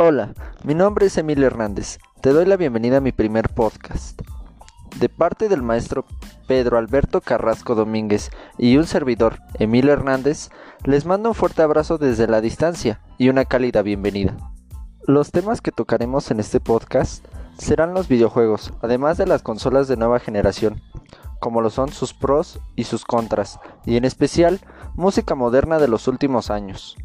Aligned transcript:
Hola, 0.00 0.32
mi 0.62 0.76
nombre 0.76 1.06
es 1.06 1.18
Emilio 1.18 1.48
Hernández. 1.48 1.98
Te 2.20 2.30
doy 2.32 2.46
la 2.46 2.56
bienvenida 2.56 2.98
a 2.98 3.00
mi 3.00 3.10
primer 3.10 3.48
podcast. 3.48 4.22
De 5.00 5.08
parte 5.08 5.48
del 5.48 5.60
maestro 5.64 6.04
Pedro 6.46 6.78
Alberto 6.78 7.20
Carrasco 7.20 7.74
Domínguez 7.74 8.30
y 8.58 8.76
un 8.76 8.86
servidor, 8.86 9.40
Emilio 9.54 9.92
Hernández, 9.92 10.50
les 10.84 11.04
mando 11.04 11.30
un 11.30 11.34
fuerte 11.34 11.62
abrazo 11.62 11.98
desde 11.98 12.28
la 12.28 12.40
distancia 12.40 13.00
y 13.18 13.28
una 13.28 13.44
cálida 13.44 13.82
bienvenida. 13.82 14.36
Los 15.04 15.32
temas 15.32 15.60
que 15.60 15.72
tocaremos 15.72 16.30
en 16.30 16.38
este 16.38 16.60
podcast 16.60 17.26
serán 17.58 17.92
los 17.92 18.06
videojuegos, 18.06 18.72
además 18.82 19.18
de 19.18 19.26
las 19.26 19.42
consolas 19.42 19.88
de 19.88 19.96
nueva 19.96 20.20
generación, 20.20 20.80
como 21.40 21.60
lo 21.60 21.70
son 21.70 21.88
sus 21.88 22.14
pros 22.14 22.60
y 22.76 22.84
sus 22.84 23.04
contras, 23.04 23.58
y 23.84 23.96
en 23.96 24.04
especial 24.04 24.60
música 24.94 25.34
moderna 25.34 25.80
de 25.80 25.88
los 25.88 26.06
últimos 26.06 26.52
años. 26.52 26.96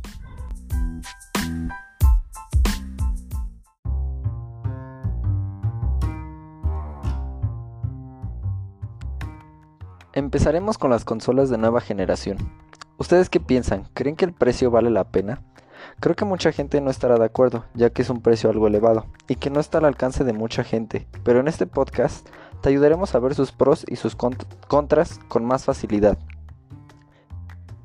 Empezaremos 10.16 10.78
con 10.78 10.92
las 10.92 11.06
consolas 11.06 11.50
de 11.50 11.58
nueva 11.58 11.82
generación. 11.82 12.38
¿Ustedes 13.00 13.32
qué 13.32 13.40
piensan? 13.40 13.90
¿Creen 13.96 14.16
que 14.16 14.26
el 14.26 14.34
precio 14.34 14.70
vale 14.70 14.92
la 14.92 15.06
pena? 15.06 15.42
Creo 16.00 16.16
que 16.16 16.24
mucha 16.24 16.52
gente 16.52 16.80
no 16.82 16.92
estará 16.92 17.18
de 17.18 17.26
acuerdo, 17.26 17.66
ya 17.74 17.90
que 17.90 18.04
es 18.04 18.12
un 18.12 18.22
precio 18.22 18.52
algo 18.52 18.68
elevado 18.68 19.08
y 19.28 19.38
que 19.38 19.50
no 19.50 19.60
está 19.60 19.80
al 19.80 19.86
alcance 19.86 20.24
de 20.24 20.34
mucha 20.34 20.64
gente, 20.64 21.08
pero 21.24 21.40
en 21.40 21.48
este 21.48 21.66
podcast 21.66 22.30
te 22.62 22.70
ayudaremos 22.70 23.16
a 23.16 23.20
ver 23.20 23.34
sus 23.34 23.52
pros 23.52 23.86
y 23.90 23.96
sus 23.96 24.16
contras 24.16 25.20
con 25.30 25.46
más 25.46 25.66
facilidad. 25.66 26.20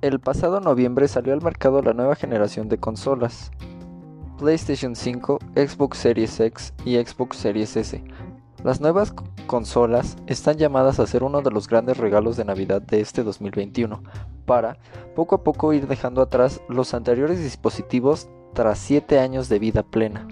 El 0.02 0.20
pasado 0.20 0.60
noviembre 0.60 1.08
salió 1.08 1.32
al 1.32 1.40
mercado 1.40 1.80
la 1.80 1.94
nueva 1.94 2.14
generación 2.14 2.68
de 2.68 2.76
consolas, 2.76 3.52
PlayStation 4.36 4.94
5, 4.94 5.38
Xbox 5.56 5.96
Series 5.96 6.38
X 6.40 6.74
y 6.84 6.96
Xbox 6.96 7.38
Series 7.38 7.74
S, 7.74 8.04
las 8.64 8.80
nuevas 8.80 9.12
consolas 9.46 10.16
están 10.26 10.56
llamadas 10.56 10.98
a 10.98 11.06
ser 11.06 11.22
uno 11.22 11.42
de 11.42 11.50
los 11.50 11.68
grandes 11.68 11.96
regalos 11.96 12.36
de 12.36 12.44
Navidad 12.44 12.82
de 12.82 13.00
este 13.00 13.22
2021, 13.22 14.02
para 14.46 14.78
poco 15.14 15.36
a 15.36 15.44
poco 15.44 15.72
ir 15.72 15.86
dejando 15.86 16.22
atrás 16.22 16.60
los 16.68 16.94
anteriores 16.94 17.38
dispositivos 17.38 18.28
tras 18.54 18.78
7 18.78 19.18
años 19.20 19.48
de 19.48 19.58
vida 19.58 19.82
plena. 19.82 20.26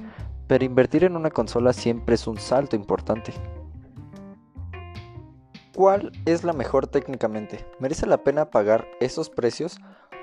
Pero 0.49 0.65
invertir 0.65 1.05
en 1.05 1.17
una 1.17 1.31
consola 1.31 1.73
siempre 1.73 2.15
es 2.15 2.27
un 2.27 2.39
salto 2.39 2.77
importante. 2.77 3.33
¿Cuál 5.75 6.13
es 6.25 6.43
la 6.43 6.53
mejor 6.53 6.87
técnicamente? 6.87 7.67
¿Merece 7.79 8.07
la 8.07 8.25
pena 8.25 8.51
pagar 8.51 8.87
esos 9.01 9.29
precios? 9.29 9.79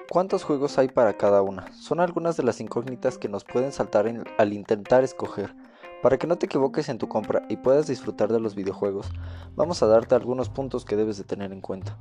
¿Cuántos 0.09 0.43
juegos 0.43 0.77
hay 0.77 0.87
para 0.87 1.13
cada 1.13 1.41
una? 1.41 1.71
Son 1.73 1.99
algunas 1.99 2.35
de 2.37 2.43
las 2.43 2.59
incógnitas 2.59 3.17
que 3.17 3.29
nos 3.29 3.43
pueden 3.43 3.71
saltar 3.71 4.11
al 4.37 4.53
intentar 4.53 5.03
escoger. 5.03 5.55
Para 6.03 6.17
que 6.17 6.27
no 6.27 6.35
te 6.35 6.47
equivoques 6.47 6.89
en 6.89 6.97
tu 6.97 7.07
compra 7.07 7.43
y 7.47 7.55
puedas 7.55 7.87
disfrutar 7.87 8.29
de 8.29 8.41
los 8.41 8.55
videojuegos, 8.55 9.09
vamos 9.55 9.81
a 9.81 9.87
darte 9.87 10.15
algunos 10.15 10.49
puntos 10.49 10.83
que 10.83 10.97
debes 10.97 11.17
de 11.17 11.23
tener 11.23 11.53
en 11.53 11.61
cuenta. 11.61 11.97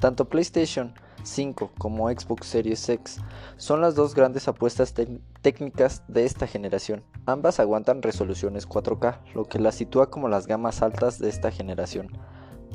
Tanto 0.00 0.28
PlayStation 0.28 0.92
5 1.22 1.70
como 1.78 2.10
Xbox 2.10 2.48
Series 2.48 2.88
X 2.88 3.20
son 3.56 3.80
las 3.80 3.94
dos 3.94 4.16
grandes 4.16 4.48
apuestas 4.48 4.92
técnicas 5.40 6.02
de 6.08 6.24
esta 6.24 6.48
generación. 6.48 7.04
Ambas 7.26 7.60
aguantan 7.60 8.02
resoluciones 8.02 8.68
4K, 8.68 9.18
lo 9.36 9.44
que 9.44 9.60
las 9.60 9.76
sitúa 9.76 10.10
como 10.10 10.28
las 10.28 10.48
gamas 10.48 10.82
altas 10.82 11.20
de 11.20 11.28
esta 11.28 11.52
generación. 11.52 12.08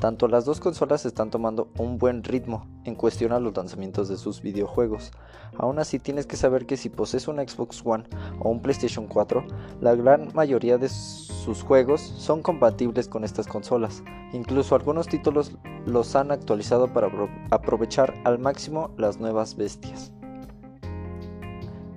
Tanto 0.00 0.28
las 0.28 0.44
dos 0.44 0.60
consolas 0.60 1.04
están 1.06 1.30
tomando 1.30 1.72
un 1.76 1.98
buen 1.98 2.22
ritmo 2.22 2.68
en 2.84 2.94
cuestión 2.94 3.32
a 3.32 3.40
los 3.40 3.56
lanzamientos 3.56 4.08
de 4.08 4.16
sus 4.16 4.42
videojuegos. 4.42 5.10
Aún 5.58 5.80
así 5.80 5.98
tienes 5.98 6.24
que 6.26 6.36
saber 6.36 6.66
que 6.66 6.76
si 6.76 6.88
posees 6.88 7.26
un 7.26 7.38
Xbox 7.38 7.82
One 7.84 8.04
o 8.38 8.48
un 8.48 8.62
PlayStation 8.62 9.08
4, 9.08 9.44
la 9.80 9.96
gran 9.96 10.28
mayoría 10.34 10.78
de 10.78 10.88
sus 10.88 11.64
juegos 11.64 12.00
son 12.00 12.42
compatibles 12.42 13.08
con 13.08 13.24
estas 13.24 13.48
consolas. 13.48 14.04
Incluso 14.32 14.76
algunos 14.76 15.08
títulos 15.08 15.52
los 15.84 16.14
han 16.14 16.30
actualizado 16.30 16.92
para 16.92 17.10
aprovechar 17.50 18.14
al 18.24 18.38
máximo 18.38 18.90
las 18.98 19.18
nuevas 19.18 19.56
bestias. 19.56 20.12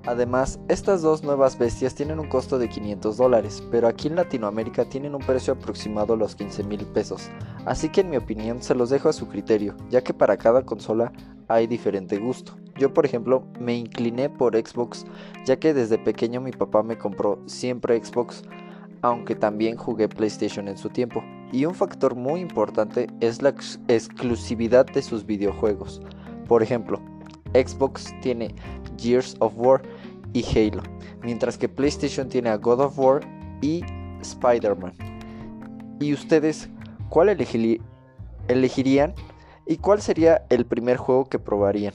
Además, 0.06 0.60
estas 0.68 1.04
dos 1.04 1.24
nuevas 1.24 1.60
bestias 1.60 1.94
tienen 1.94 2.20
un 2.20 2.28
costo 2.28 2.58
de 2.58 2.70
500 2.70 3.18
dólares, 3.18 3.64
pero 3.70 3.88
aquí 3.88 4.08
en 4.08 4.16
Latinoamérica 4.16 4.86
tienen 4.86 5.14
un 5.14 5.22
precio 5.22 5.54
aproximado 5.54 6.16
a 6.16 6.18
los 6.18 6.36
15 6.36 6.64
mil 6.64 6.86
pesos, 6.88 7.30
así 7.66 7.90
que 7.90 8.02
en 8.02 8.10
mi 8.10 8.18
opinión 8.18 8.64
se 8.64 8.74
los 8.74 8.90
dejo 8.90 9.10
a 9.10 9.14
su 9.14 9.28
criterio, 9.28 9.76
ya 9.90 10.04
que 10.04 10.14
para 10.14 10.38
cada 10.38 10.64
consola 10.64 11.14
hay 11.48 11.68
diferente 11.68 12.18
gusto. 12.18 12.54
Yo 12.78 12.94
por 12.94 13.06
ejemplo 13.06 13.44
me 13.60 13.78
incliné 13.78 14.28
por 14.28 14.56
Xbox, 14.56 15.06
ya 15.46 15.58
que 15.58 15.76
desde 15.76 16.00
pequeño 16.00 16.42
mi 16.42 16.52
papá 16.52 16.82
me 16.82 16.98
compró 16.98 17.40
siempre 17.46 18.04
Xbox, 18.04 18.44
aunque 19.04 19.36
también 19.36 19.78
jugué 19.78 20.10
PlayStation 20.10 20.68
en 20.68 20.78
su 20.78 20.90
tiempo, 20.90 21.24
y 21.52 21.66
un 21.66 21.76
factor 21.76 22.16
muy 22.16 22.40
importante 22.40 23.08
es 23.20 23.44
la 23.44 23.54
exclusividad 23.88 24.88
de 24.88 25.04
sus 25.04 25.28
videojuegos. 25.28 26.02
Por 26.48 26.64
ejemplo, 26.64 27.00
Xbox 27.54 28.14
tiene 28.22 28.56
Gears 28.98 29.36
of 29.40 29.54
War 29.56 29.82
y 30.34 30.44
Halo, 30.44 30.84
mientras 31.24 31.58
que 31.58 31.68
PlayStation 31.68 32.30
tiene 32.30 32.50
a 32.50 32.58
God 32.58 32.82
of 32.82 32.98
War 32.98 33.22
y 33.62 33.84
Spider-Man. 34.22 34.94
¿Y 36.00 36.14
ustedes 36.14 36.70
cuál 37.10 37.30
elegirían 37.30 39.14
y 39.68 39.78
cuál 39.78 40.02
sería 40.02 40.46
el 40.50 40.66
primer 40.66 40.98
juego 40.98 41.26
que 41.26 41.40
probarían? 41.40 41.94